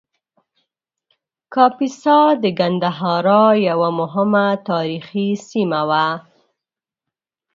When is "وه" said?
5.89-6.07